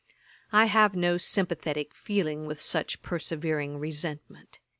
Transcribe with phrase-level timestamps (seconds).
[0.51, 4.57] I have no sympathetick feeling with such persevering resentment.